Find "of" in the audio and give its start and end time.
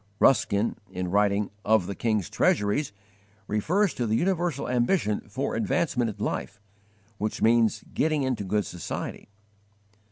1.63-1.85